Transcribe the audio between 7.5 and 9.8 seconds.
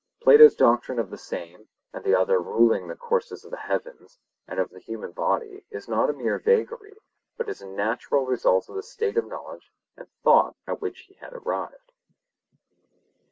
a natural result of the state of knowledge